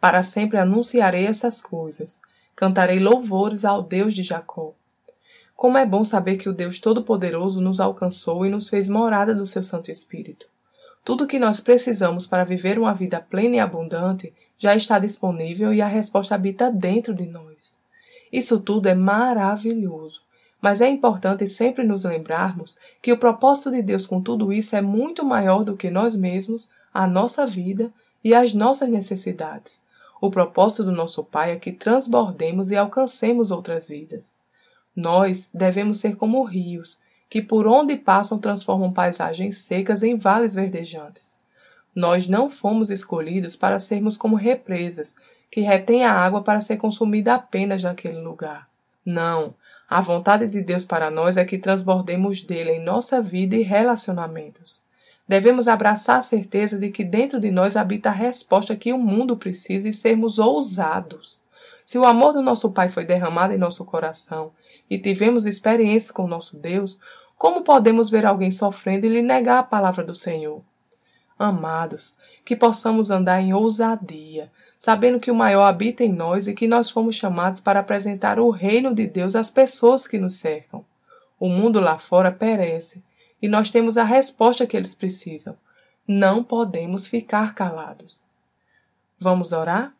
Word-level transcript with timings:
para 0.00 0.22
sempre 0.22 0.58
anunciarei 0.58 1.26
essas 1.26 1.60
coisas. 1.60 2.20
Cantarei 2.54 2.98
louvores 2.98 3.64
ao 3.64 3.82
Deus 3.82 4.14
de 4.14 4.22
Jacó. 4.22 4.72
Como 5.56 5.78
é 5.78 5.86
bom 5.86 6.04
saber 6.04 6.36
que 6.36 6.48
o 6.48 6.52
Deus 6.52 6.78
Todo-Poderoso 6.78 7.60
nos 7.60 7.80
alcançou 7.80 8.44
e 8.44 8.50
nos 8.50 8.68
fez 8.68 8.88
morada 8.88 9.34
do 9.34 9.46
seu 9.46 9.62
Santo 9.62 9.90
Espírito. 9.90 10.46
Tudo 11.04 11.24
o 11.24 11.26
que 11.26 11.38
nós 11.38 11.60
precisamos 11.60 12.26
para 12.26 12.44
viver 12.44 12.78
uma 12.78 12.92
vida 12.92 13.20
plena 13.20 13.56
e 13.56 13.60
abundante 13.60 14.34
já 14.58 14.74
está 14.74 14.98
disponível 14.98 15.72
e 15.72 15.80
a 15.80 15.86
resposta 15.86 16.34
habita 16.34 16.70
dentro 16.70 17.14
de 17.14 17.26
nós. 17.26 17.78
Isso 18.32 18.58
tudo 18.58 18.88
é 18.88 18.94
maravilhoso, 18.94 20.22
mas 20.60 20.80
é 20.80 20.88
importante 20.88 21.46
sempre 21.46 21.84
nos 21.84 22.04
lembrarmos 22.04 22.76
que 23.00 23.12
o 23.12 23.18
propósito 23.18 23.70
de 23.70 23.82
Deus 23.82 24.06
com 24.06 24.20
tudo 24.20 24.52
isso 24.52 24.74
é 24.74 24.80
muito 24.80 25.24
maior 25.24 25.64
do 25.64 25.76
que 25.76 25.90
nós 25.90 26.16
mesmos, 26.16 26.68
a 26.92 27.06
nossa 27.06 27.46
vida 27.46 27.92
e 28.24 28.34
as 28.34 28.52
nossas 28.52 28.88
necessidades. 28.88 29.85
O 30.20 30.30
propósito 30.30 30.84
do 30.84 30.92
nosso 30.92 31.22
Pai 31.22 31.52
é 31.52 31.56
que 31.56 31.72
transbordemos 31.72 32.70
e 32.70 32.76
alcancemos 32.76 33.50
outras 33.50 33.88
vidas. 33.88 34.34
Nós 34.94 35.48
devemos 35.52 35.98
ser 35.98 36.16
como 36.16 36.42
rios, 36.42 36.98
que 37.28 37.42
por 37.42 37.66
onde 37.66 37.96
passam 37.96 38.38
transformam 38.38 38.92
paisagens 38.92 39.58
secas 39.58 40.02
em 40.02 40.16
vales 40.16 40.54
verdejantes. 40.54 41.36
Nós 41.94 42.28
não 42.28 42.48
fomos 42.48 42.90
escolhidos 42.90 43.56
para 43.56 43.78
sermos 43.78 44.16
como 44.16 44.36
represas, 44.36 45.16
que 45.50 45.60
retêm 45.60 46.04
a 46.04 46.12
água 46.12 46.42
para 46.42 46.60
ser 46.60 46.76
consumida 46.76 47.34
apenas 47.34 47.82
naquele 47.82 48.20
lugar. 48.20 48.68
Não, 49.04 49.54
a 49.88 50.00
vontade 50.00 50.48
de 50.48 50.62
Deus 50.62 50.84
para 50.84 51.10
nós 51.10 51.36
é 51.36 51.44
que 51.44 51.58
transbordemos 51.58 52.42
dele 52.42 52.72
em 52.72 52.84
nossa 52.84 53.22
vida 53.22 53.54
e 53.54 53.62
relacionamentos. 53.62 54.82
Devemos 55.28 55.66
abraçar 55.66 56.18
a 56.18 56.22
certeza 56.22 56.78
de 56.78 56.90
que 56.90 57.02
dentro 57.02 57.40
de 57.40 57.50
nós 57.50 57.76
habita 57.76 58.10
a 58.10 58.12
resposta 58.12 58.76
que 58.76 58.92
o 58.92 58.98
mundo 58.98 59.36
precisa 59.36 59.88
e 59.88 59.92
sermos 59.92 60.38
ousados. 60.38 61.42
Se 61.84 61.98
o 61.98 62.04
amor 62.04 62.32
do 62.32 62.42
nosso 62.42 62.70
Pai 62.70 62.88
foi 62.88 63.04
derramado 63.04 63.52
em 63.52 63.58
nosso 63.58 63.84
coração 63.84 64.52
e 64.88 64.98
tivemos 64.98 65.46
experiência 65.46 66.14
com 66.14 66.28
nosso 66.28 66.56
Deus, 66.56 66.98
como 67.36 67.62
podemos 67.62 68.08
ver 68.08 68.24
alguém 68.24 68.50
sofrendo 68.50 69.06
e 69.06 69.08
lhe 69.08 69.22
negar 69.22 69.58
a 69.58 69.64
palavra 69.64 70.04
do 70.04 70.14
Senhor? 70.14 70.62
Amados, 71.38 72.14
que 72.44 72.56
possamos 72.56 73.10
andar 73.10 73.42
em 73.42 73.52
ousadia, 73.52 74.50
sabendo 74.78 75.20
que 75.20 75.30
o 75.30 75.34
maior 75.34 75.64
habita 75.64 76.02
em 76.02 76.12
nós 76.12 76.46
e 76.46 76.54
que 76.54 76.66
nós 76.66 76.88
fomos 76.88 77.14
chamados 77.14 77.60
para 77.60 77.80
apresentar 77.80 78.38
o 78.38 78.48
reino 78.50 78.94
de 78.94 79.06
Deus 79.06 79.36
às 79.36 79.50
pessoas 79.50 80.06
que 80.06 80.18
nos 80.18 80.34
cercam. 80.34 80.84
O 81.38 81.48
mundo 81.48 81.78
lá 81.78 81.98
fora 81.98 82.32
perece, 82.32 83.02
e 83.46 83.48
nós 83.48 83.70
temos 83.70 83.96
a 83.96 84.02
resposta 84.02 84.66
que 84.66 84.76
eles 84.76 84.92
precisam. 84.92 85.56
Não 86.04 86.42
podemos 86.42 87.06
ficar 87.06 87.54
calados. 87.54 88.20
Vamos 89.20 89.52
orar? 89.52 89.94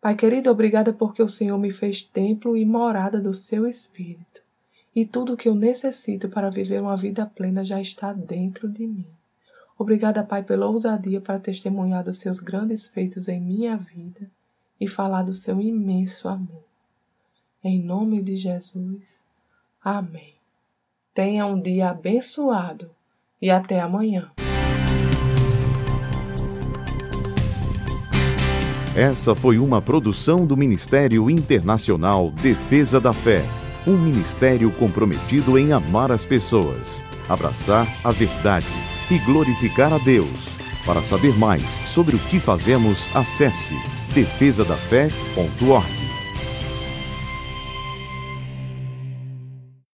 Pai 0.00 0.14
querido, 0.14 0.48
obrigada 0.48 0.92
porque 0.92 1.20
o 1.20 1.28
Senhor 1.28 1.58
me 1.58 1.72
fez 1.72 2.04
templo 2.04 2.56
e 2.56 2.64
morada 2.64 3.20
do 3.20 3.34
seu 3.34 3.66
Espírito. 3.66 4.42
E 4.94 5.04
tudo 5.04 5.32
o 5.32 5.36
que 5.36 5.48
eu 5.48 5.56
necessito 5.56 6.28
para 6.28 6.48
viver 6.48 6.80
uma 6.80 6.96
vida 6.96 7.26
plena 7.26 7.64
já 7.64 7.80
está 7.80 8.12
dentro 8.12 8.68
de 8.68 8.86
mim. 8.86 9.10
Obrigada, 9.76 10.22
Pai, 10.22 10.44
pela 10.44 10.66
ousadia 10.66 11.20
para 11.20 11.40
testemunhar 11.40 12.04
dos 12.04 12.18
seus 12.18 12.38
grandes 12.38 12.86
feitos 12.86 13.28
em 13.28 13.40
minha 13.40 13.76
vida 13.76 14.30
e 14.80 14.86
falar 14.86 15.24
do 15.24 15.34
seu 15.34 15.60
imenso 15.60 16.28
amor. 16.28 16.62
Em 17.64 17.82
nome 17.82 18.22
de 18.22 18.36
Jesus. 18.36 19.24
Amém. 19.82 20.36
Tenha 21.16 21.44
um 21.46 21.58
dia 21.58 21.88
abençoado 21.88 22.90
e 23.40 23.50
até 23.50 23.80
amanhã. 23.80 24.30
Essa 28.94 29.34
foi 29.34 29.58
uma 29.58 29.80
produção 29.80 30.46
do 30.46 30.54
Ministério 30.54 31.30
Internacional 31.30 32.30
Defesa 32.30 33.00
da 33.00 33.14
Fé, 33.14 33.42
um 33.86 33.96
ministério 33.96 34.70
comprometido 34.72 35.58
em 35.58 35.72
amar 35.72 36.12
as 36.12 36.26
pessoas, 36.26 37.02
abraçar 37.30 37.88
a 38.04 38.10
verdade 38.10 38.66
e 39.10 39.16
glorificar 39.20 39.94
a 39.94 39.98
Deus. 39.98 40.50
Para 40.84 41.02
saber 41.02 41.34
mais 41.38 41.64
sobre 41.88 42.14
o 42.14 42.18
que 42.18 42.38
fazemos, 42.38 43.08
acesse 43.16 43.74
defesadafé.org. 44.12 46.05